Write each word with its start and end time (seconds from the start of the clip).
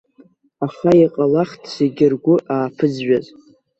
Аха 0.65 0.89
иҟалахт 1.03 1.61
зегьы 1.75 2.05
ргәы 2.13 2.35
ааԥызжәаз. 2.53 3.25